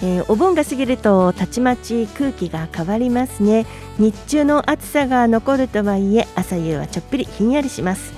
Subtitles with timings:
[0.00, 3.66] えー、お盆が過ぎるとたちまち空気が変わりますね。
[3.98, 8.12] 日中の暑さが残るとはいえ朝夕はちょっぴりひんやりします、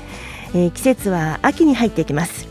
[0.55, 2.47] えー、季節は秋に入っていきます、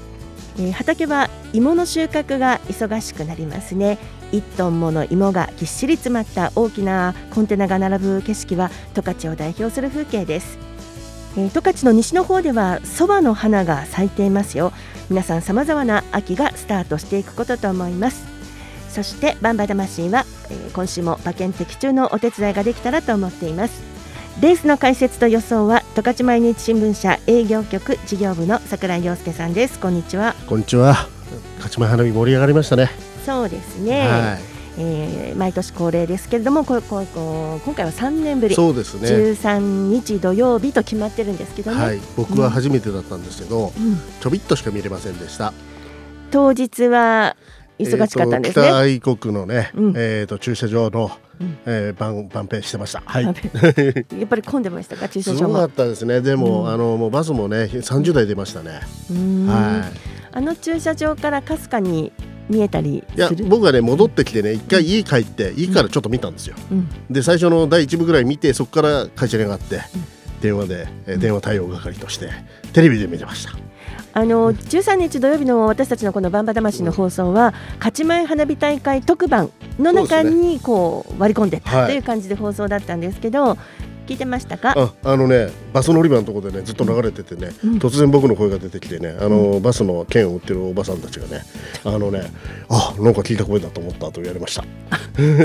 [0.57, 3.97] えー、畑は芋の収穫が忙しくなりますね。
[4.31, 10.57] 1トンもの芋がぎっしり詰まった大きなコンテナが並ぶ景色は十勝を代表する風景です。
[11.35, 14.71] 十勝の西の方ではそばの花が咲いていますよ。
[15.09, 18.38] 皆さん様々な秋がスタートしていくことと思います。
[18.89, 23.89] そしてバンバ魂は、えー、今週も馬券的中のお手伝いができたらと思っています。
[24.41, 29.80] レースの解説と予想は十勝毎日新聞社営業局事業部の桜井陽介さんです。
[29.80, 30.33] こんにちは。
[30.47, 31.08] こんにちは。
[31.58, 32.89] 勝ち前花火盛り上がりましたね。
[33.25, 34.59] そうですね、はい。
[34.78, 38.56] えー、毎年恒例ですけれどもこここ今回は3年ぶり。
[38.56, 39.09] そうですね。
[39.09, 45.53] 13日土曜日と決まってるんですけどね、はい、僕は初めてだったんですけど、うん、ちょびっとしか見れませんでした。
[46.31, 47.35] 当日は
[47.80, 48.66] 忙しかったんですね。
[48.66, 53.02] 北愛国のね、うん、えっ、と駐車場の、うん、えー、番番ペしてました。
[53.05, 53.23] はい。
[53.25, 53.33] やっ
[54.27, 55.08] ぱり混んでましたか？
[55.08, 55.39] 駐車場も。
[55.39, 56.22] すごかったですね。
[56.22, 58.72] でも、うん、あのもうバスもね三十台出ましたね。
[58.72, 60.00] はい。
[60.31, 62.11] あの駐車場からかすかに
[62.50, 66.55] 見えたりいや僕はね戻ってきてね一回家帰って家からちょっと見たんですよ。
[66.72, 69.81] うん、で最初の第一部ぐらい見てそこから会社に上がって、
[70.41, 72.30] 電話で、え電話対応係として
[72.73, 73.69] テレビで見てました。
[74.13, 83.57] あの13日土曜日の私たちのこの「バンバ魂」の放送は勝ち前花火大会特番の中にこう割り込んでたという感じで放送だったんですけど、
[84.09, 84.73] 聞いてましたか？
[84.75, 91.44] ああのねバス乗り場のところでねずっと流れててね、うん、突然僕の声が出てきてねあの、うん、バスの券を売ってるおばさんたちがね
[91.85, 92.31] あのね
[92.69, 94.63] あなんか聞いた声だと思ったと言われました。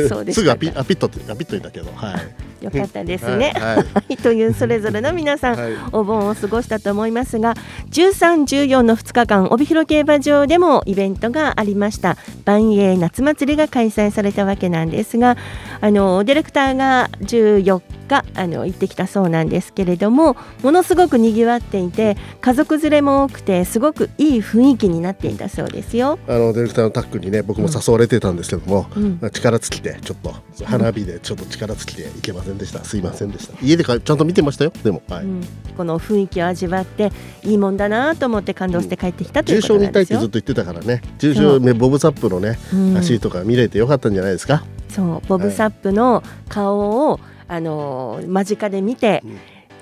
[0.09, 7.55] そうです すぐアピアピッとアピッといたけどはいよかったですね、はい、はい、 というそれぞれの皆さん、はい、お盆を過ごしたと思いますが
[7.91, 12.17] 13、14の2日間帯広競馬場でもイベントがありました。
[12.45, 15.37] 万栄夏祭りが開催されたわけなんですが
[15.81, 26.19] あのディレクターが14日あの行ってきたそうなんですけれどもものすごくにぎわっていて家族連れも多くてすごくいい雰囲気になっていたそうですよ。
[26.29, 33.55] あのディレクターのタックにね僕も誘われてたんですけども、うん、力尽きてちょっと花火でちょっと力尽きていけませんでした、すいませんでした。
[33.63, 34.73] 家でちゃんと見てましたよ。
[34.83, 35.41] でも、はい、うん、
[35.77, 41.03] この雰囲気を味わっていいもんだなと思って感動して帰ってきたということなんですよ、重症にいたいってずっと言ってたからね。
[41.19, 42.59] 重症ねボブサップのね、
[42.99, 44.65] 足とか見れてよかったんじゃないですか。
[44.89, 45.29] そう。
[45.29, 49.23] ボブサップの顔を、あの間近で見て、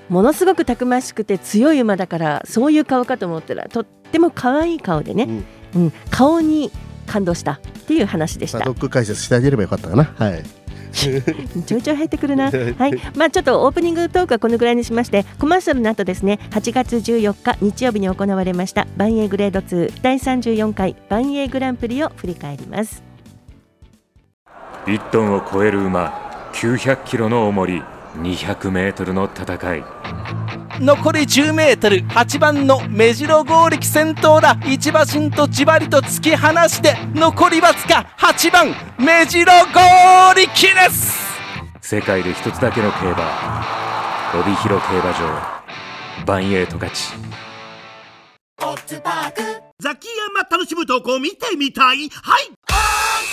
[0.09, 5.43] ものすごくたくましくて強い馬だからそういう顔かと思ったらとっても可愛い顔でね、
[5.75, 6.71] うん、うん、顔に
[7.07, 8.59] 感動したっていう話でした。
[8.59, 10.13] ドッグ解説してあげればよかったかな。
[10.17, 10.43] はい。
[11.65, 12.45] ちょいちょい入ってくるな。
[12.51, 13.01] はい。
[13.15, 18.87] まあちょっとオープニングトークはこのぐらいにしまして、コマーシャルの後ですね、8月14日日曜日に行われました。
[18.95, 23.03] バンエーグレード2第34回バンエーグランプリを振り返ります。
[24.85, 26.33] 1トンを超える馬。
[26.53, 27.83] 900キロの重り
[28.17, 29.83] 200メートルの戦い。
[30.79, 34.57] 残り10メートル8番の目白剛力先頭だ。
[34.65, 41.21] 一馬身とじわりと突き放して残りわずか8番目白剛力です。
[41.81, 43.63] 世界で一つだけの競馬
[44.33, 45.63] 帯広競馬場。
[46.25, 47.13] バンエイト勝ち。
[49.79, 52.09] ザキヤマ楽しむ投稿見てみたい？
[52.09, 52.51] はい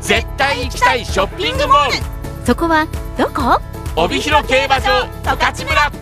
[0.00, 2.46] 絶対行きたいショッピングモール。
[2.46, 2.86] そこは
[3.16, 3.60] どこ？
[3.96, 5.92] 帯広競馬場十勝村。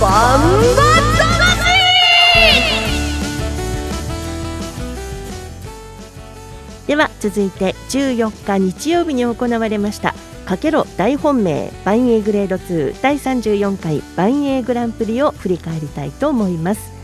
[0.00, 0.92] バンバ
[6.92, 17.01] では続いて14日日曜日に行われましたかけろ大本命バンエーグレード2第34回バンエーグランプリを振り返りたいと思います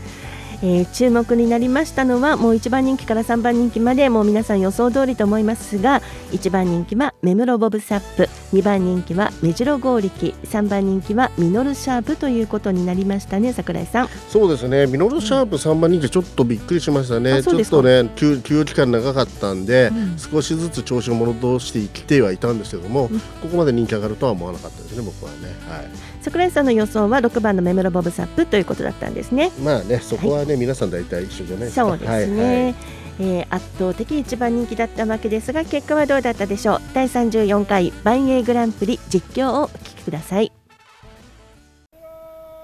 [0.61, 6.01] えー、注目になりましたのはもう1番人気から3番人気までもう皆さん予想通りと思いますが
[6.31, 14.09] 1番人気は目室ボブサップ2番人気は目白剛力3番人気はミノルシャープということになりましたね桜井さん。
[14.27, 14.87] そうですね。
[14.87, 25.37] ミノルシャープ3番人気ちょっとびっくりしましたね、ちょっとね休休期間長かったんで、うん、少しずつ調子を戻してきてはいたんですけども、うん、ここまで人気上がるとは思わなかったですね僕はね。
[25.69, 29.51] はい桜井さんの予想は6番のメムロボブサップということだったんですね。
[29.63, 31.85] まあね、そこはね、はい、皆さん大体一緒じゃないですか。
[31.87, 32.43] そうですね。
[32.43, 32.75] はいはい。
[33.21, 36.81] えー、圧倒的一番人気だったわけですが結果はどうだったでしょう？
[36.93, 40.53] 第34回万栄グランプリ実況をお聞きください。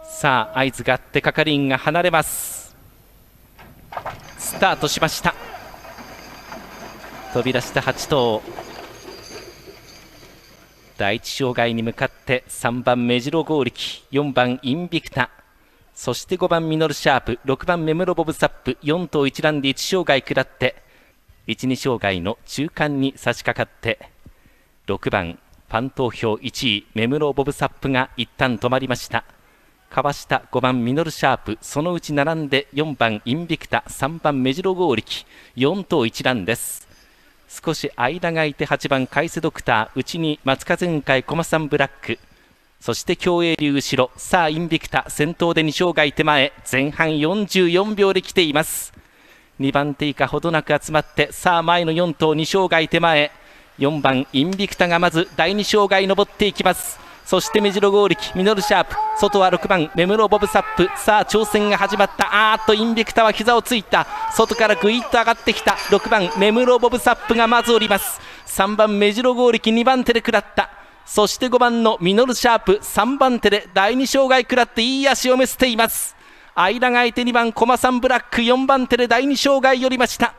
[0.03, 2.73] さあ合図があって係員が離れます。
[4.37, 5.35] スタートしました。
[7.33, 8.41] 飛び出した8頭
[10.97, 15.29] 第一障害に向かって3番目白剛力4番インビクタ
[15.93, 20.75] そして5番ミノルシャープ6番メムロボブサップ4頭一覧で1障害下って
[21.47, 24.09] 12障害の中間に差し掛かって
[24.87, 29.25] 6番ファン投票1位メムロボブサップが一旦止まりました。
[29.89, 35.25] かわした5番ミノルシャープそのうち並んで4番インビクタ3番メジロ剛力
[35.55, 36.84] 4頭一覧です。
[37.47, 42.19] 少し間が空いて8番カイセドクター内に松風雲海駒さんブラック。
[42.79, 48.93] そして競泳流後ろさあインビクタ先頭で2障害手前前半44秒で来ています。
[49.59, 53.31] 2番手以下ほどなく集まってさあ前の4頭2障害手前。
[53.79, 57.04] 4番インビクタがまず第2障害登っていきます。
[57.25, 60.87] そして目白剛力ミノルシャープ外は6番目室ボブサップ。
[60.95, 62.53] さあ挑戦が始まった。
[62.53, 64.05] あーっとインビクタは膝をついた。
[64.31, 65.71] 外からぐいっと上がってきた。
[65.71, 68.21] 6番目室ボブサップがまず降ります。
[68.45, 70.69] 3番目白剛力2番手で食らった。
[71.03, 76.15] そして5番のミノルシャープ3番手で第2障害食らっていい足を見せています。
[76.53, 80.35] 間が空いて2番コマサンブラック4番手で第2障害寄りました。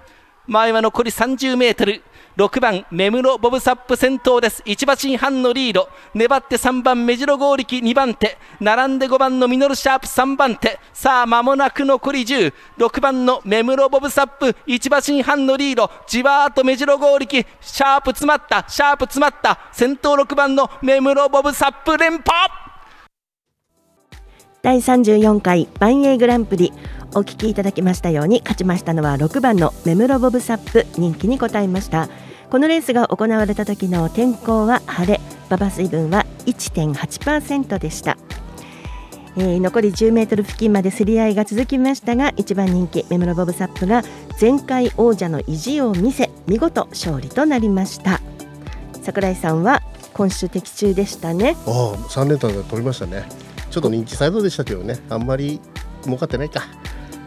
[0.46, 2.02] 前は残り30メートル。
[2.36, 4.62] 6番目室ボブサップ先頭です。
[4.66, 5.88] 1馬身半のリード。
[6.12, 7.78] 粘って3番目白剛力。
[7.78, 8.36] 2番手。
[8.60, 10.06] 並んで5番のミノルシャープ。
[10.06, 10.78] 3番手。
[10.92, 14.54] さあ間もなく残り106番の目室ボブサップ。
[14.66, 15.90] 1馬身半のリード。
[16.06, 17.46] じわーっと目白剛力。
[17.62, 18.66] シャープ詰まった。
[18.68, 19.58] シャープ詰まった。
[19.72, 22.65] 先頭6番の目室ボブサップ連覇。
[24.66, 26.72] 第34回万栄グランプリ
[27.14, 32.08] お聞きいただきましたように勝ちましたのは6番のメムロボブサップ人気に応えました。
[32.50, 38.18] このレースが行われた時の天候は晴れ馬場水分は1.8%でした、
[39.36, 44.02] えー、残り10メートル付近まで競り合いが続きましたが1番人気メムロボブサップが
[44.40, 48.20] 前回王者の意地を見せ見事勝利となりました。
[49.00, 51.56] 櫻井さんは今週的中でしたね。
[51.66, 53.45] ああ3連単で取りましたね。
[53.76, 54.98] ちょっと認知サイドでしたけどね。
[55.10, 55.60] あんまり
[56.02, 56.62] 儲かってないか。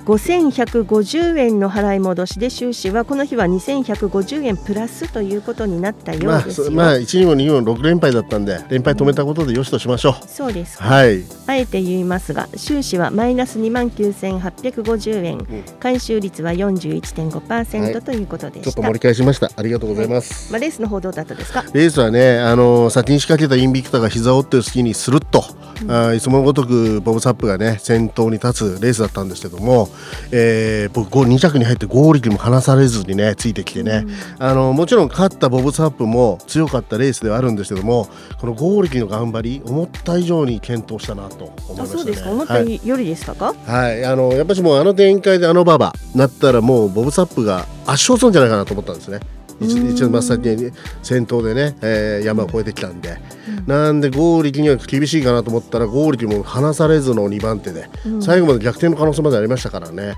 [0.09, 10.81] 5150円の払い戻しで収支はこの日は2150円プラスということになったようですまあ、まあ、1、2号、2号、6連敗だったんで連敗止めたことでよしとしましょう、うん、そうです。
[10.81, 11.23] はい。
[11.45, 19.51] あえて言いますが収支はマイナス2万9850円、うん、回収率は41.5%、はい、ということでちょっと盛り返しました。
[19.56, 21.63] ありがとうございます、はい、まあ、レースの方どうだったですか？
[21.73, 25.44] レースはねあの先に仕掛けたインビクタが膝を折ってる隙にスルッと、
[25.83, 29.89] うん、あいつもごとくボブサップがね先頭に立つレースだったんですけども、
[30.31, 34.05] えー、僕2着に入ってゴーリキも離されずにねついてきてね、
[34.39, 38.07] うん、あのもちろん勝ったボブサップも強かったレースではあるんですけども
[38.39, 42.29] このゴーリキの頑張り思った以上に健闘したなと思いました、ね、そうですか。
[42.31, 49.19] 思ったよりでしたか、はい、はい、あのやっぱしもうあの展開であの馬場なったらもうボブサップが圧勝するんじゃないかなと思ったんですね。
[49.59, 50.71] 一一番先に
[51.04, 53.18] 先頭でね、えー、山を越えてきたんで、
[53.59, 60.16] うん、なんでゴーリキには厳しいかなと思ったらゴーリキも離されずの2番手で、うん、最後まで逆転の可能性までありましたからね。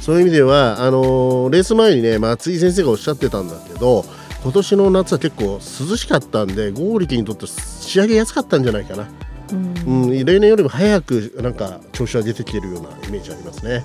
[0.00, 4.04] そういう意味ではあのー、レース前にね松井先生がおっしゃってたんだけど
[4.44, 9.08] 今年の夏は結構涼しかったんでゴーリキにとって仕上げやすかったんじゃないかな、
[9.50, 9.54] う
[9.90, 13.82] ん、うん、例年よりも早くなんか調子は出てきてるようなイメージありますね。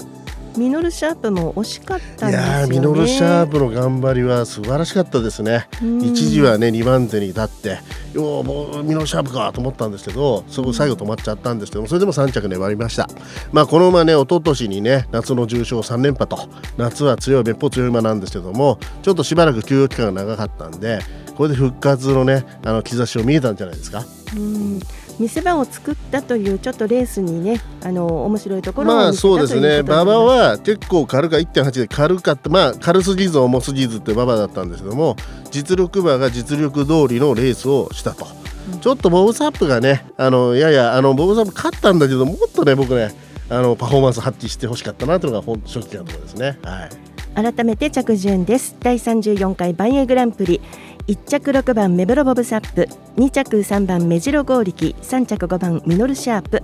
[0.57, 5.67] ミノルシャープも惜しかったんですよ、ね、ミノルシャープの頑張りは素晴らしかったですね、
[6.01, 7.79] 一時はね2番手に立って
[8.13, 13.07] よもうミノルシャープかと思ったんですけどそこ最後止まっちゃったんですけどそれでも3着粘りました、
[13.51, 20.99] まあ、この馬ね一昨年にね夏の重賞3連覇と夏は強い別府強い馬なんですけどもちょっとしばらく休養期間が長かったんで
[21.35, 24.03] これで復活のねあの兆しを見えたんじゃないですか。
[24.35, 24.79] うん
[25.19, 29.79] 見せ場を作ったというちょっとレースにねあの面白いところまあそうですね。
[29.79, 32.49] 馬場は結構軽か1.8で軽かった。
[32.49, 35.15] まあ軽すぎず重すぎずって馬場だったんですけども
[35.51, 38.27] 実力馬が実力通りのレースをしたと、
[38.73, 43.13] うん、ちょっとボブサップがねあのややあのボブサップ勝ったんだけどもっとね僕ね
[43.49, 46.57] あのパフォーマンス発揮してほしかったなというのが本正直なところですね。
[46.63, 47.11] はい。
[47.33, 48.75] 改めて着順です。
[48.79, 50.61] 第34回バンエーグランプリ
[51.07, 56.61] 1着6番メブロボブサップ2着3番メジロゴーリキ3着5番ミノルシャープ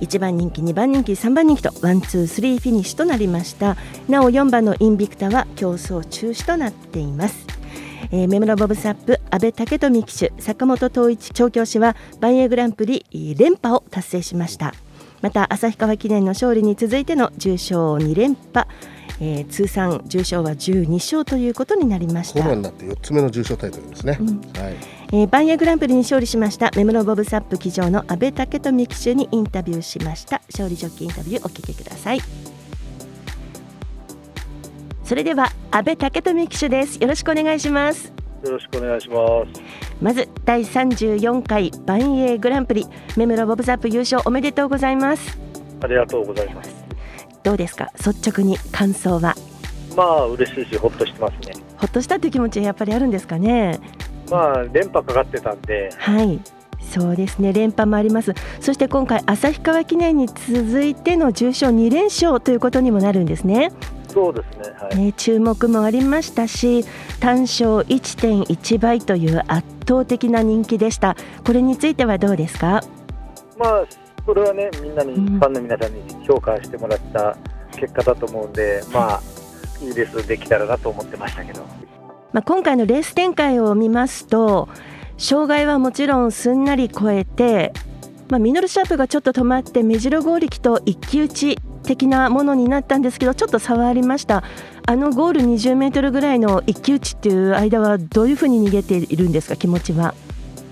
[0.00, 3.76] 1番人気2番人気3番人気とワンツースリーフィニッシュとなりました。
[4.08, 7.46] なお4番のインビクタは競走中止となっています。
[8.10, 13.06] えー、メムロボブサップ阿部武臣騎手坂本東一調教師はばんえいグランプリ
[13.38, 14.74] 連覇を達成しました。
[15.22, 18.68] また旭川記念の勝利に続いての重賞2連覇。
[19.20, 22.42] えー、通算重賞は12勝ということになりました。
[22.42, 24.18] ホームランになって4つ目の重賞タイトルですね。
[24.20, 24.76] うん、はい。
[25.12, 26.70] えー、バンヤグランプリに勝利しました。
[26.76, 30.42] メムロボブサップ騎乗の阿部武富騎手にインタビューしました。
[30.50, 32.20] 勝利ジョッキーインタビューお聞きください。
[35.04, 36.98] それでは阿部武富騎手です。
[36.98, 38.12] よろしくお願いします。
[38.44, 39.16] よろしくお願いしま
[39.54, 39.62] す。
[40.02, 42.86] まず第34回バンエーグランプリ。
[43.16, 45.38] メムロボブサップ優勝おめでとうございます。
[45.80, 46.75] ありがとうございます
[47.46, 47.92] どうですか？
[48.04, 49.36] 率直に感想は。
[49.96, 51.54] まあ嬉しいしほっとしてますね。
[51.76, 53.78] ほっとしたという気持ちはやっぱりあるんですかね？
[54.28, 55.90] まあ連覇かかってたんで。
[55.96, 56.40] はい。
[56.82, 57.52] そうですね。
[57.52, 58.34] 連覇もあります。
[58.60, 63.70] そして今回旭川記念に続いての重賞2連勝ということにもなるんですね。
[64.08, 66.84] そうですね,、はい、ね注目もありましたし
[67.20, 71.16] 単勝1.1倍という圧倒的な人気でした。
[71.44, 72.82] これについてはどうですか？
[73.56, 73.84] まあ
[74.26, 77.36] これはねみんなに、ファンの皆さんに評価してもらった
[77.76, 79.22] 結果だと思うんで、まあ
[79.80, 81.64] いいレースできたらなと思ってましたけど。
[82.32, 84.68] まあ、今回のレース展開を見ますと
[85.16, 87.72] 障害はもちろんすんなり越えて、
[88.28, 94.42] まあ、ミノルシャープがちょっと止まって目白剛力と一騎打ち的なものになったんですけどちょっと差はありました
[94.86, 100.14] あのゴール20メートルぐらいの一騎打ちっていう間はどういうふうに逃げているんですか気持ちは？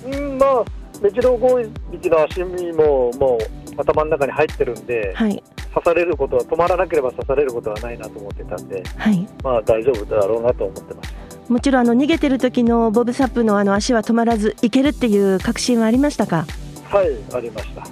[0.04, 0.64] うんまあ
[1.00, 1.58] 目白剛
[1.92, 5.42] 力の足にももう頭の中に入ってるんで、はい、
[5.74, 11.14] 刺されることは止まらなければ刺されることはないなと思ってたんで、はい、まあ大丈夫だろうなと思ってます。
[11.48, 16.46] もちろんあの逃げてる時のボブサップのあの足は止まらずいけるっていう確信はありましたか？
[16.84, 17.86] はいありました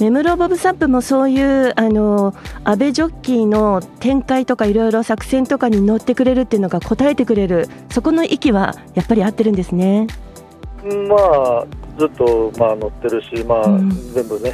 [0.00, 2.34] メムロボブサップもそういうあの
[2.64, 10.06] 安倍ジョッキーの展開とかいろいろ作戦とかに乗ってくれるっていうのが答えてくれるそこの息はやっぱり合ってるんですね。
[11.08, 11.66] まあ
[11.98, 14.52] ずっとまあ乗ってるし、まあ、うん、全部ね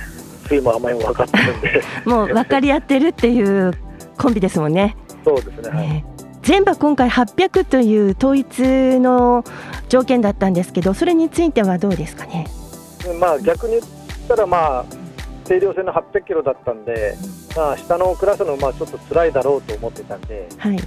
[0.48, 1.82] 水も甘いも分かってるんで。
[2.06, 3.72] もう分かり合ってるっていう
[4.18, 4.96] コンビですもんね。
[5.24, 6.04] そうですね、はい。
[6.42, 9.44] 全部今回800という統一の
[9.88, 12.46] 条件だったんですけど、それについてはどうですかね？
[13.18, 13.84] まあ逆に言っ
[14.28, 14.84] たら、まあ、
[15.44, 17.16] 定量戦の800キロだったんで、
[17.56, 20.78] まあ、下のクラスのまあちょっと辛いだろうと思ってたんで、はい、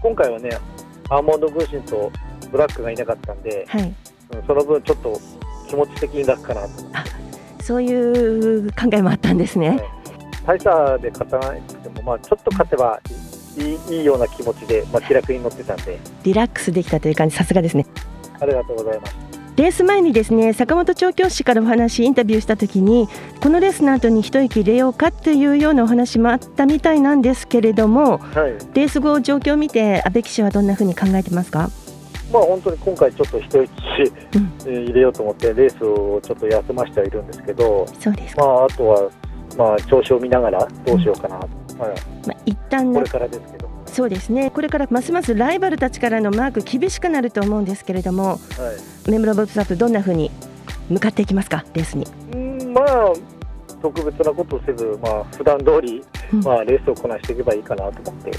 [0.00, 0.50] 今回はね、
[1.08, 2.12] アーモンド・グーシンと
[2.50, 3.94] ブラックがいなかったんで、はい、
[4.46, 5.20] その分、ちょっと
[5.68, 6.68] 気持ち的に楽かなと。
[7.62, 9.80] そういう考えもあったんですね。
[10.46, 13.00] はい、大差で勝たなくても、まあ、ちょっと勝てば
[13.56, 15.98] いいいいような気持ちで、まあ、気楽に乗ってたんで。
[16.24, 17.86] リラックスできたという感じさすがですね。
[18.40, 19.16] ありがとうございます。
[19.56, 23.08] レース前にですね坂本調教師からお話インタビューしたときに
[23.40, 31.70] このレースの後に一息入れようかというようなお話もあったみたいなんですけれども、はい、レース後状況を見て阿部騎手はどんなふうに考えてますか？
[32.32, 33.70] まあ本当に今回ちょっと一息、
[34.66, 38.36] うん、入れようと思ってレースをちょっと休ませてはいるんですけどそうです。
[38.36, 39.10] まああとは
[39.56, 41.48] まあ調子を見ながらどうしようかなと。
[41.74, 41.80] うん。
[41.80, 41.90] はい、
[42.26, 43.68] まあ、一旦これからですけど。
[43.86, 44.50] そうですね。
[44.50, 48.36] これからますますライバルたちからのマーク厳しくなると思うんですけれども、は
[49.06, 50.32] い、メムロボブサップどんなふうに
[50.88, 51.64] 向かっていきますか？
[51.74, 52.06] レースに。
[52.32, 53.12] うんまあ
[53.80, 56.02] 特別なことをせず、まあ普段通り、
[56.42, 58.30] まあレースをこなしていけばいいかなと思って、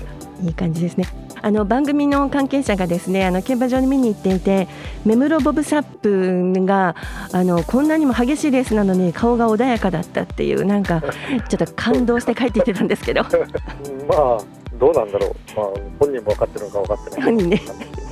[0.44, 1.06] いい感じですね。
[1.46, 4.68] あの番組の関係者がですねあの競馬場に見に行っていて
[5.06, 6.96] メムロボブサップが
[7.32, 11.04] あのこんなにも激しいレースなのに顔が穏やかだったっていうなんか
[11.48, 13.22] ちょっと感動して帰っていってたんですけど。
[14.10, 14.38] まあ
[14.80, 15.66] どうなんだろう、まあ、
[16.00, 17.22] 本人も分かってるのか分かってない。
[17.22, 17.62] 本人ね。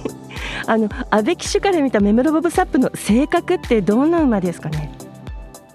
[0.68, 4.92] あの安倍騎手から見たメムロボブサップの性格ってどんな馬ですかね？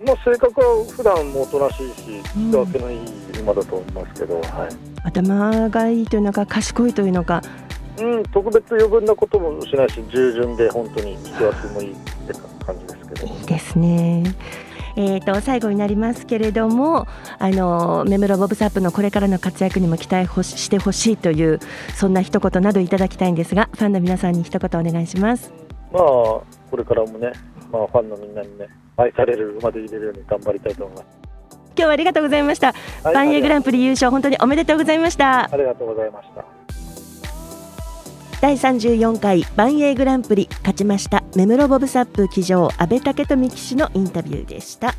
[0.06, 4.44] まあ、性格は普段もおとなしいし、人分けのいい馬だと思いますけど、はい、
[5.04, 7.42] 頭がいいというのか、賢いというのか。
[8.00, 12.32] うん、特別余分なこともしないし、従順で本当に引き分けもいいって
[12.64, 13.26] 感じですけど。
[13.26, 14.22] いいですね。
[14.96, 17.06] えーと、最後になりますけれども
[17.38, 21.60] あのメムロボブサップのこれからの活躍にも期待ほしてほしいという
[21.94, 25.52] そんな一言などいただきたいんですがファンの皆さんに一言お願いします。
[25.92, 26.42] まあこ
[26.76, 27.30] れからもね、
[27.70, 31.17] まあ、ファンのみんなにね愛される馬で入れるように頑張りたいと思います
[31.78, 35.48] 今日はありがとうございました、はい、バンエグランプリ優勝本当におめでとうございました。
[35.50, 36.44] ありがとうございました。
[38.40, 41.22] 第34回バンエーグランプリ勝ちました。
[41.36, 44.94] メムロボブサップ騎乗阿部武富騎手のインタビューでした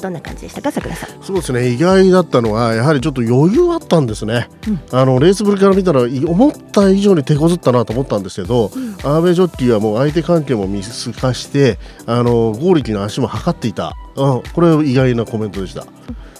[0.00, 0.70] どんな感じでしたか？
[0.72, 1.22] 桜さん。
[1.22, 1.68] そうですね。
[1.68, 15.84] 意外だったのはやはりちょっと余裕あったんですね、うん、あのレースぶりから見たら思った以上に手こずったなと思ったんですけど、うん、アーベジョッキーはもう相手関係も見透かしてあのゴーリキの足も測っていた、うん、これ意外なコメントでした。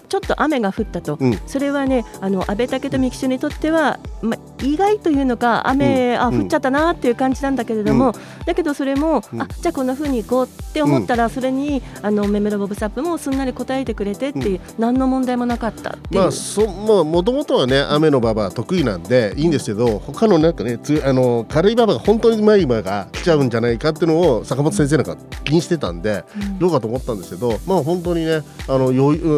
[0.08, 16.20] ちょっと雨が降ったと、うん、それはねあの安倍武富騎手にとっては、ま、意外というのか雨、うん、あ降っちゃったなっていう感じなんだけれども、うん、だけどそれも、あじゃあこんなふうに行こうって思ったら、それにあのメメロボブサップもすんなり答えてくれてっていう、何の問題もなかったっていう。
[16.20, 26.24] まあそまあもともとはね雨の馬場得意なんでいいんですけど他のなんかねつあの軽い馬場が本当にうまい馬が来ちゃうんじゃないかっていうのを坂本先生なんか気にしてたんで、
[26.58, 28.92] どうかと思ったんですけどまあ本当にねあの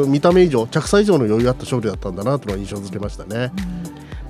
[0.06, 3.52] 見た目以上着差以上の余裕あった勝利だったんだなというのは印象付けましたね。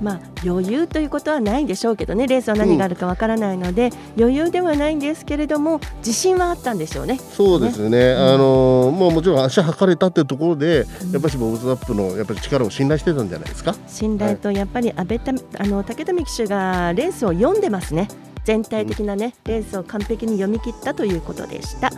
[0.01, 7.19] まあ、余裕ということはないんでしょうけどねレースは何があるかわからないので、うん、余裕ではないんですけれども自信はあったんでしょうね。
[7.19, 8.13] そうですね、ね。
[8.13, 13.75] うん、あのもうもちろん足測れたっていうところで、やっぱりボブズアップのやっぱり力を信頼してたんじゃないですか？
[13.87, 18.09] 信頼とやっぱり安倍たあの武富騎手がレースを読んでますね。
[18.43, 21.91] 全体的なねレースを完璧に読み切ったということでした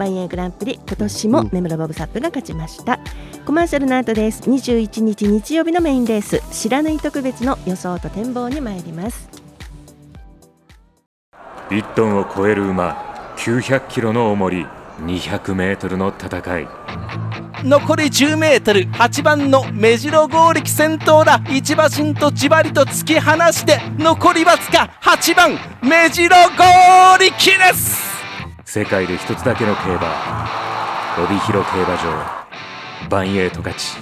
[0.00, 2.98] 万円グランプリ今年も根室ボブサップが勝ちました、
[3.38, 4.42] うん、コマーシャルの後です。
[4.48, 6.40] 21日日曜日のメインレース。
[6.50, 9.28] 白縫い特別の予想と展望に参ります。
[11.68, 13.34] 1トンを超える馬。
[13.36, 14.66] 900キロの重り。
[15.00, 16.68] 200メートルの戦い。
[17.62, 18.86] 残り10メートル。
[18.86, 21.42] 8番の目白剛力先頭だ。
[21.50, 23.80] 一馬身とじわりと突き放して。
[23.98, 25.58] 残りわずか8番。
[25.82, 28.09] 目白剛力です
[28.72, 30.46] 世界で一つだけの競馬
[31.18, 32.04] 帯広競馬場
[33.08, 33.96] バンエイト勝ち。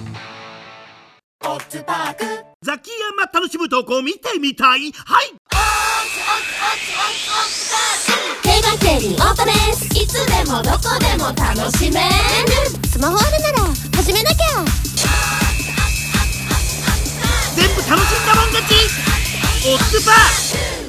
[2.61, 4.91] ザキヤマ楽しむ投稿見てみたい。
[4.91, 5.33] はい。
[8.43, 12.11] 競馬競輪オートレースいつでもどこでも楽しめる。
[12.87, 14.63] スマホあるなら始めなきゃ。
[17.55, 18.75] 全部楽しんだもん勝ち。
[19.67, 20.88] オッズパー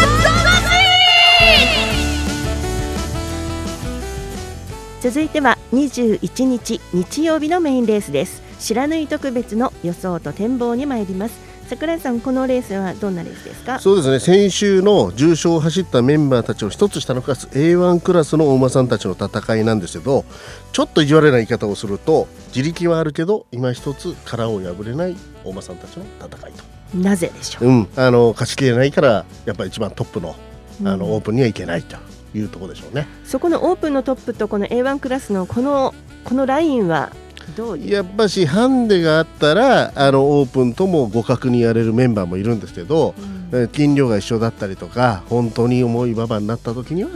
[5.01, 8.43] 続いては21日日曜日のメインレースです。
[8.59, 11.39] 白縫特別の予想と展望に参ります。
[11.67, 13.79] 桜井さん、このレースはどんなレースですか？
[13.79, 14.19] そうですね。
[14.19, 20.23] 先週の重賞を走ったメンバーたちの一つ下のクラス A1 クラスのお馬さんたちの戦いなんですけど
[20.71, 26.97] ちょっと意地悪な言い方をすると自力はあるけど今一つ殻を破れないお馬さんたちの戦いと。
[26.99, 30.35] なぜでしょう、うん、あの勝ちきれないからやっぱり一番トップの
[30.83, 31.95] あの、オープンにはいけないと
[32.33, 33.07] いうところでしょうね。
[33.25, 37.11] そこのオープンのトップとこの A1 クラスのこのこのラインは
[37.85, 43.13] やっぱしハンデがあったらあのオープンとも互角にやれるメンバーもいるんですけど、
[43.51, 47.09] うん、斤量が一緒だったりとか本当に重い馬場になった時には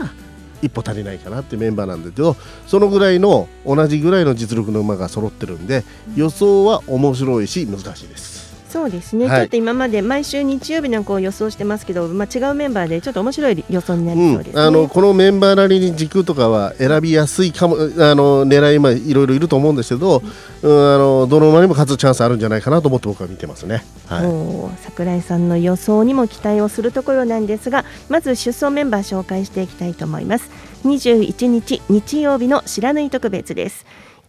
[0.62, 5.84] 一歩足りないかなってメンバーなんですけどそのぐらいの同じぐらいの実力の馬が揃ってるんで
[6.16, 8.45] 予想は面白いし難しいです。
[8.76, 17.78] そうですね、はい、ちょっと今まで毎週日曜日のこう予想してますけど、まあ、違うメンバーでちょっと面白い予想になりそうです、ねうん、あのこのメンバーなりに軸とかは選びやすいかもあ
[18.14, 20.20] の狙いもいろいろいると思うんですけど、
[20.62, 24.22] うん、あのどの馬にも勝つチャンスあるんじゃないかなと思って僕は見てますね、は
[24.76, 30.50] い、桜井さんの予想にも期待をするところなんですがまず出走メンバー紹介していきたいと思います。
[30.84, 33.86] 21日日曜日の白縫特別です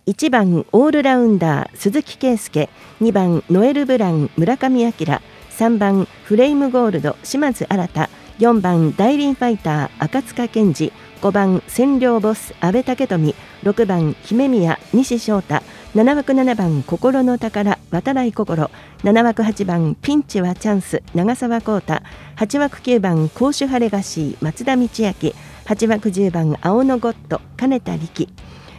[0.08, 2.70] 1番オールラウンダー鈴木圭介。
[3.02, 4.91] 2番ノエル・ブラン村上明。
[4.91, 8.08] 3番フレイムゴールド島津新。
[8.39, 10.93] 4番大輪ファイター赤塚健二。
[11.22, 13.36] 5番占領ボス阿部武富。
[13.63, 15.62] 6番姫宮西翔太。
[15.93, 18.70] 7枠7番心の宝渡来心。
[19.04, 22.02] 7枠8番ピンチはチャンス長澤浩太。
[22.38, 24.88] 8枠9番甲州ハレガシー松田道明。
[24.88, 28.30] 8枠10番青のゴッド金田力。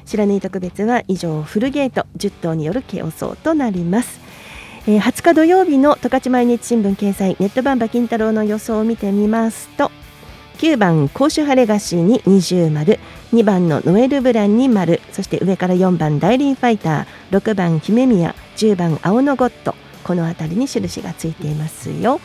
[0.08, 4.20] 白縫特別は以上フルゲート10頭による競争となります、
[4.86, 9.90] えー、20日土曜日の十勝毎日新聞掲載ネットバンバ金太郎の予想を見てみますと
[10.58, 12.98] 9番甲州晴れ菓子に20丸
[13.32, 22.18] 2番のノエルブランに丸そして上から4番ダイリーファイター6番姫宮10番青のゴッドこの辺りに印がついていますよ。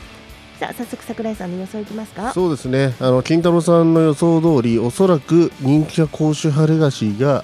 [0.58, 2.32] さあ早速桜井さんの予想いきますか？
[2.32, 2.96] そうですね。
[3.02, 7.44] あの金太郎さんの予想通りおそらく人気が甲州晴れ菓子が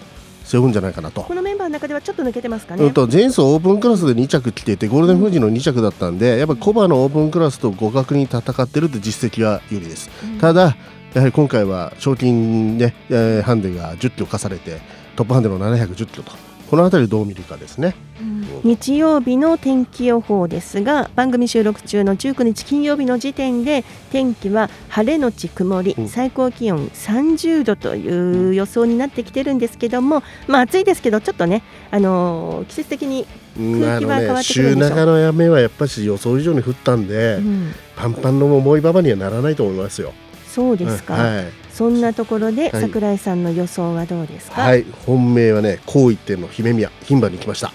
[0.50, 1.22] 背負うんじゃないかなと。
[1.22, 10.76] このメンバーの中ではちょっと抜けてますかね、うん、と前走オープンクラスで2着来ていてゴールデンフージの2着だったんで、うん、やっぱりコバのオープンクラスと互角に戦ってるって実績は有利です、うん、ただ
[11.14, 14.80] やはり今回は賞金ね、えー、ハンデが10キロ課されて
[15.16, 16.32] トップハンデの710キロと
[16.70, 40.14] この辺りどう見るかですね、うん、日曜日の天気予報ですが番組収録中の19日金曜日の時点で天気は晴れのち曇り、うん、最高気温30度という予想になってきてるんですけども、まあ暑いですけどちょっとね、あのー、季節的に空気は変わってくるんでしょ、ね、週長の雨はやっぱり予想以上に降ったんで、うん、パンパンの重い馬場にはならないと思いますよ。
[40.48, 41.46] そうですか、はい、
[41.80, 44.64] そんなところで、櫻井さんの予想はどうですか？
[44.64, 44.84] はい。
[45.06, 47.72] 本命はね高一点の姫宮牝馬に来ました。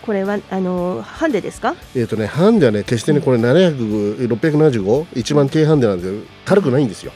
[0.00, 1.76] これはあのハンデですか？
[1.94, 7.12] えっ、とねハンデはね決してねこれ700、675一番低ハンデなんですけど軽くないんですよ、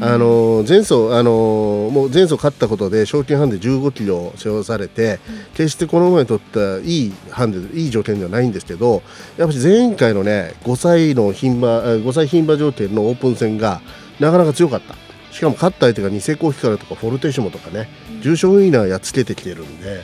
[0.00, 5.18] あの前走あのもう前走勝ったことで賞金ハンデ15キロ背負されて、
[5.52, 9.02] 決してこの馬にとってはいいハンデいい条件ではないんですけど
[9.36, 13.82] やっぱり前回のね5歳の牝馬5歳牝馬条件のオープン戦が
[14.20, 14.94] なかなか強かった
[15.30, 20.02] しかも勝った相手がニセコヒカルとかフォルテシモとかね、うん、重賞ウィーナーやっつけてきてるんで、うん、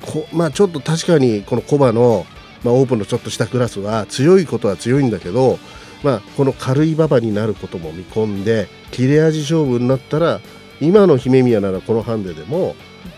[0.00, 2.26] こまあ、ちょっと確かにこのコバの、
[2.62, 5.58] まあ、オープンのちょっとしたクラスは強いことは強いんだけど、
[6.02, 10.40] まあ、この軽い馬場になることも見込んで切れ味勝負になったら
[10.80, 12.74] 今の姫宮ならこのハンデでも、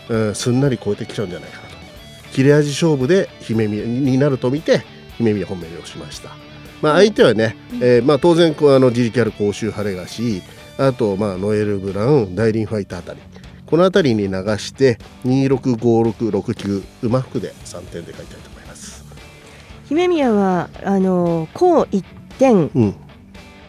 [0.09, 1.77] うん、すんなり超えてきちゃうんじゃないかなと。
[2.33, 4.83] 切れ味勝負で姫宮になると見て
[5.17, 6.31] 姫宮本命をしました。
[6.83, 10.43] まあ、相手はね、えーまあ、当然あの自力ある甲州晴れがし
[10.79, 13.21] あと、まあ、ノエル・ブラウンダイリン・ファイターあたり。
[13.67, 19.05] この辺りに流して265669馬服で3点で書いたいと思います。
[19.89, 22.05] 姫宮はあの高1
[22.39, 22.95] 点、うん、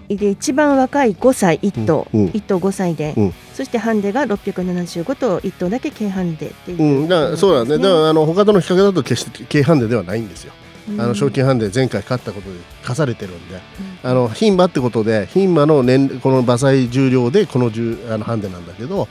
[0.07, 7.77] で一番若い5歳1頭、うん、1頭5歳で、うん、そしてハンデが675と1頭だけ軽ハンデっていう、うん、だそうなんね。
[7.77, 10.53] だからあの他との比較だと決して軽ハンデではないんですよ
[10.97, 13.59] あの賞金ハンデ前回勝ったことで課されてるんで、
[14.03, 19.07] あの牝馬ってことで牝馬の年この馬歳重量でこのあのハンデなんだけど、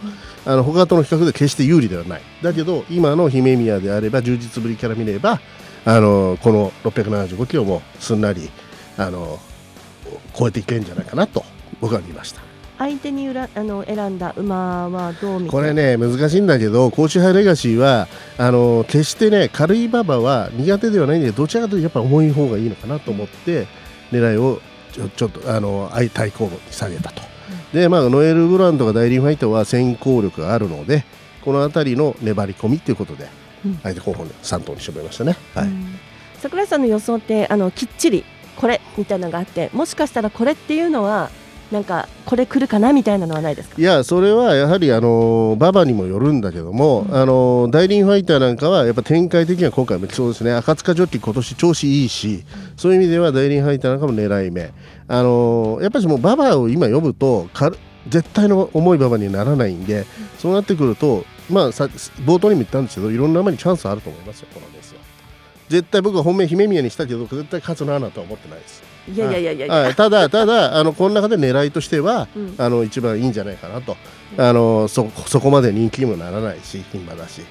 [0.46, 2.22] あの他との比較で決して有利ではない。
[2.42, 5.40] だけど今の姫宮であれば充実ぶりから見れば
[5.84, 8.50] あのこの675キロもすんなり
[8.96, 9.38] あの
[10.34, 11.44] 超えていけるんじゃないかなと
[11.80, 12.40] 僕は見ました。
[12.78, 23.66] 相手にあの選んだ馬はどう見これね難しいんだけど甲州杯レガシーはあの決してね軽い馬場は苦手ではないんだけどどちらかというとやっぱ重い方がいいのかなと思って
[24.12, 24.60] 狙いを
[24.92, 27.22] ちょちょっとあの相対抗に下げたと、
[27.72, 31.04] うん、でまあノエル・ブランドがダイリンファイトは先行力があるので
[31.44, 33.28] この辺りの粘り込みということで、
[33.64, 35.68] うん、相手候補に3頭に絞りましたね、はい、
[36.40, 38.24] 櫻井さんの予想ってあのきっちり
[38.56, 41.30] これみたいなのがあってもしかしたらこれっていうのは
[41.72, 43.74] なんかこれ来るかなみたいなのはないですか？
[43.76, 52.44] いやそれはやはりあの馬場にもよるんだけども、うん、あのダイリンファイターなんかはやっぱ展開的には今回もそうですね赤塚ジョッキー今年調子いいし、
[52.76, 54.72] そういう意味ではダイリンファイターなんかも狙い目。
[55.08, 57.48] あのやっぱりもう馬場を今呼ぶと
[58.08, 60.06] 絶対の重い馬場にならないんで、
[60.38, 61.86] そうなってくるとまあさ
[62.24, 65.00] 冒頭にも言ったんですけどいろんな馬にチャンスあると思いますよこのレースは。
[65.68, 73.96] 絶対僕は本命姫宮にしたけど絶対勝つなとは思ってないですいやいやいやいや、ただただあのこの中で狙いとしては、うん、あの一番いいんじゃないかなと、
[74.36, 77.42] うん、あのそそこまで人気にもならないし牝馬だし。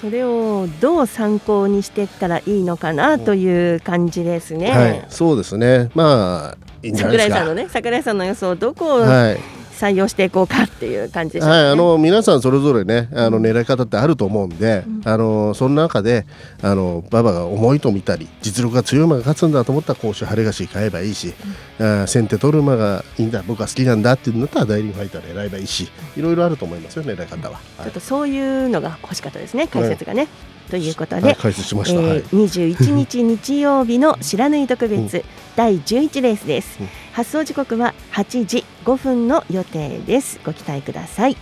[0.00, 5.90] それをどう参考にしていったらいいのかなという感じですね、はい、そうですね。
[5.94, 7.36] まあいいんじゃないですか。
[7.36, 16.26] 桜井さんのね桜井さんの予想どこを、はい採用していこうかっていう感じですね、はい、あの皆さんそれぞれねあの狙い方ってあると思うんで、うん、あのその中で
[16.62, 21.34] あの馬場が重いと見たり実力が強い馬が勝つんだと思ったら甲州晴れがし買えばいいし、
[21.78, 30.28] うん、あ先手取る馬がいいんだ僕は好きなんだっていうんだったらダイリンファイター狙えばいいしいろいろあると思いますよ狙い方は、ちょっとそういうのが欲しかったですね解説がね、
[30.70, 35.22] ということで、はい、解説しました、えー、21日日曜日の知らぬい特別、うん、
[35.56, 40.40] 第11レースです、うん、発送時刻は8時5分の予定です。
[40.44, 41.36] ご期待ください。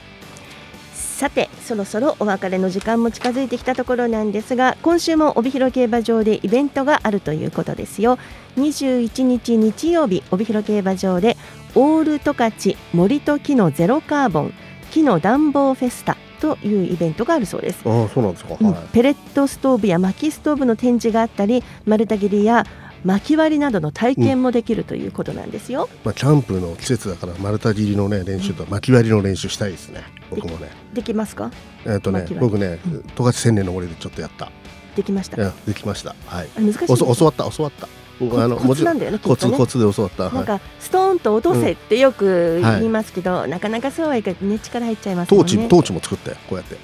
[0.92, 8.18] さてそろそろお別れの時間も近づいてきたところなんですが今週も帯広競馬場でイベントがあるということですよ。
[8.56, 11.36] 21日日曜日帯広競馬場で
[11.74, 14.54] オール十勝森と木のゼロカーボン
[14.90, 17.78] 木の暖房フェスタというイベントがあるそうです。
[17.84, 22.66] あそうなんですか、うん、ペレットストーブや薪ストーブの展示があったり丸太切りや
[23.04, 25.88] 薪割りなどの体験もできるということなんですよ。
[25.90, 30.02] うん、まあキャンプの季節だから丸太切りのね練習と薪割りの練習したいですね。
[30.30, 30.68] 僕もね。
[30.92, 31.52] できますか？
[31.86, 34.50] えっ、とね僕ね十勝千年の森でちょっとやった。
[34.96, 35.36] できました。
[35.36, 36.14] できました。
[36.26, 36.48] はい。
[36.56, 37.88] 難しい、教わった教わった。
[38.34, 40.30] あのコツなんだよねコツ、コツで教わった。
[40.30, 45.52] なんかストーンと落とせってよく言いますけど、なかなかそうはいかね力入っちゃいますもんね。
[45.52, 46.76] トーチトーチも作ってこうやって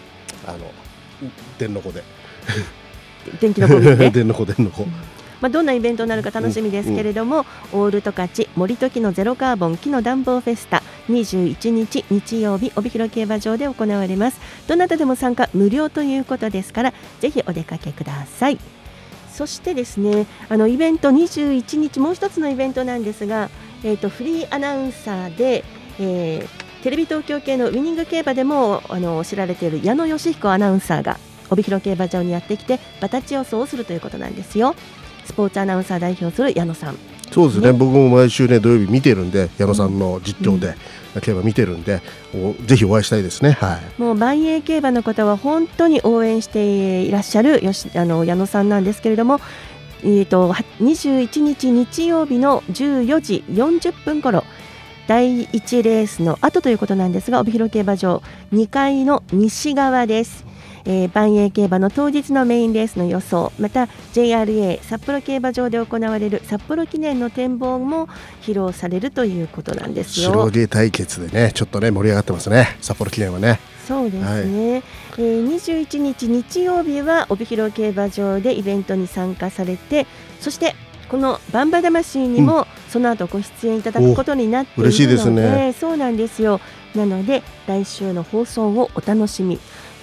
[0.46, 0.58] あの
[1.58, 2.02] 電の子で。
[3.40, 3.96] 電気の子ね。
[4.10, 4.84] 電の子電の子、
[5.40, 14.40] まあ、どんなイベントになるか楽しみですけれども、オールトカチ森と木のゼロカーボン木の暖房フェスタ21日日曜日帯広競馬場で行われます。
[14.66, 18.58] どなたでも参加無料ということですからぜひお出かけください
[19.38, 23.50] そしてですねあのイベント21日もう1つのイベントなんですが、
[23.84, 25.64] えーと、フリーアナウンサーで、
[26.00, 31.20] えー、テレビ東京系のウイニング競馬でもあの知られている矢野義彦アナウンサーが
[31.50, 34.74] 帯広競馬場にやってきてバタッチ予想をするということなんですよ。
[35.24, 37.17] スポーツアナウンサー代表する矢野さん。
[37.30, 40.74] そうですね、ね、僕も毎週ね土曜日見てるんで矢野さんの実況で、
[41.14, 42.00] うん、競馬見てるんで
[42.66, 49.40] ぜひお会いしたいですね、はい、もう万栄競馬の方は本当に応援していらっしゃるよしあの矢野さんなんですけれども
[50.04, 54.44] えーと、21日日曜日の14時40分頃
[55.08, 60.47] 第1レースの後ということなんですが帯広競馬場2階の西側です
[60.88, 63.52] えー、万栄競馬の当日のメインレースの予想。
[63.60, 68.08] また JRA 札幌競馬場で行われる札幌記念の展望も
[68.40, 70.30] 披露されるということなんですよ。
[70.30, 72.78] 白毛対決でねちょっとね盛り上がってますね。
[72.80, 73.60] 札幌記念はね。
[73.86, 80.06] そうですね、はい、えー、21日日曜日は帯広競馬場でイベントに参加されて
[80.40, 80.74] そして
[81.08, 85.74] このバンバ魂にもその後ご出演いただくことになっているので、うん、嬉しいですね。
[85.78, 86.60] そうなんですよ。
[86.94, 89.58] なので来週の放送をお楽しみ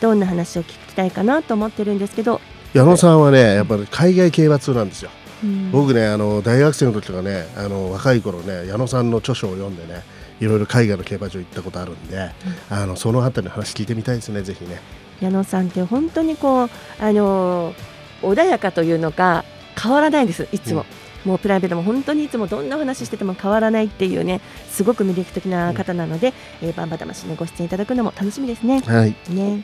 [0.06, 2.40] どんな話を聞きたいかなと思ってるんですけど。
[2.74, 5.10] 矢野さんはねやっぱり海外競馬通なんですよ、
[5.42, 10.04] うん、僕ねあの大学生の時とかねあの若い頃ね矢野さんの著書を読んでね
[10.42, 14.82] いろいろ海外の競馬場行ったことあるんで、うん、あのそのあたりの話聞いてみたいですねぜひね。
[15.22, 17.74] 矢野さんって本当にこうあの
[18.22, 19.46] 穏やかというのか
[19.82, 20.86] 変わらないですいつも、
[21.24, 28.82] うん、もうプライベートも本当にいつもどんな話してても変わらないっていうねすごく魅力的な方なので、うん、えー、バンバ魂にご出演いただくのも楽しみですね。
[28.82, 29.52] はい、ね。
[29.52, 29.64] はい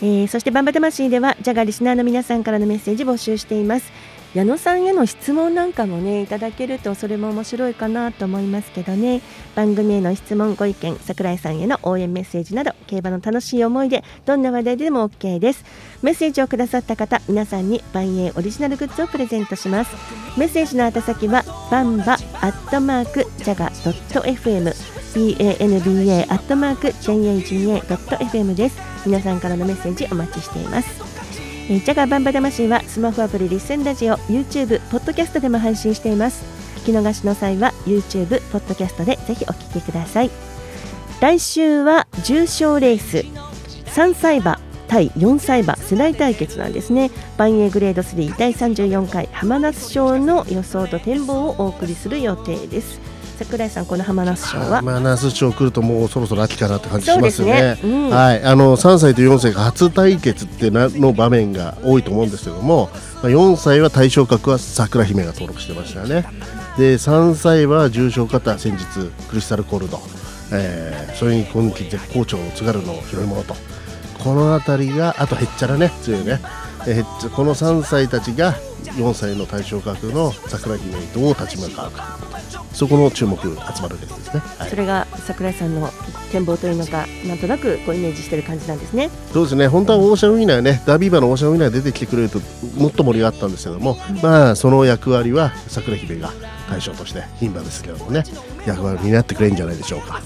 [0.00, 3.90] えー、そしてバンバ魂ではジャガリスナーの皆さんからのメッセージ募集しています。
[4.34, 9.22] 矢野さんへの質問なんかもねいただけるとそれも面白いかなと思いますけどね。
[9.54, 15.64] 番組への質問ご意見桜井さんへの応援メッセージなど競馬の楽しい思い出どんな話題でも OK です。
[16.02, 19.96] メッセージをくださった方皆さんに万栄オリジナルグッズをプレゼントします。
[20.38, 28.78] メッセージの宛先はバンバアットマークジャガ FM banba アットマーク jaga.fm です。
[29.06, 31.00] 皆さんからのメッセージお待ちしています。
[31.70, 36.44] えー、ジャガーバンバ魂はスマホアプリリッスンラジオ YouTube ポッドキャストでも配信しています。
[36.82, 40.30] 聞き逃しの際は YouTube ポッドキャストでぜひお聞きください。
[41.22, 43.24] 来週は重賞レース。
[43.98, 47.10] 3歳馬対4歳馬世代対決なんですね。
[47.38, 53.15] 万栄グレード3第34回浜那須賞の予想と展望をお送りする予定です。
[53.38, 54.78] 桜井さんこの浜那須賞は。
[54.78, 57.78] 浜那須賞来るともうそろそろ秋かなって感じしますよね、ね。
[57.84, 58.42] うん、はい。
[58.42, 62.90] あの3歳と4歳が初対決ってなの場面が多いと思うんですけども、
[63.22, 66.24] まあ、4歳は対象格は桜姫が登録してましたよね。
[66.78, 68.84] で3歳は重賞方先日
[69.28, 70.00] クリスタルコールド、
[70.52, 73.54] えー、それに今季絶好調の津軽の広いものと。
[74.22, 76.40] この辺りがあとへっちゃらね強いね
[76.86, 78.54] えー、この3歳たちが
[78.96, 81.88] 4歳の対象格の桜姫にどう立ち向か。
[81.88, 82.16] うか
[82.76, 85.88] そこの注目集まるわけですね、はい、それが桜井さんの
[86.30, 89.08] 展望というのかなんとなくこうイメージしてる感じなんですね。
[89.32, 89.66] そうですね。
[89.66, 92.38] 本当はオーシャンウィナーねダービー馬のオーシャンウィナー出てきてくれると
[92.76, 96.32] もっと盛り上がったんですけども、うん、まあその役割は桜姫が
[96.68, 98.24] 対象として牝馬ですけどもね
[98.66, 100.20] 役割になってくれるんじゃないでしょうか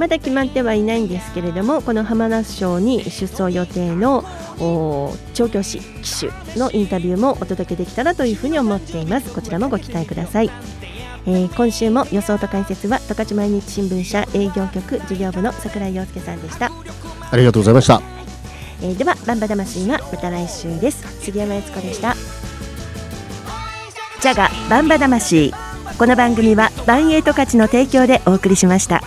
[0.00, 4.24] まだ決まってはいないんですけれどもこの浜那須賞に出走予定の
[5.34, 9.30] 調教師騎手のインタビューもお届けできたらというふうに思っています。
[9.34, 10.50] こちらもご期待ください、
[11.26, 16.72] えー、今週も予想と解説は十勝毎日新聞社営業局事業部の櫻井陽介さんでした。
[17.30, 18.04] ありがとうございました、はい、
[18.84, 21.22] えー、ではバンバ魂はまた来週です。
[21.22, 22.14] 杉山悦子でした。
[24.22, 25.52] ジャガバンバ魂。
[25.98, 29.02] この番組はバンエイト価値の提供でお送りしました。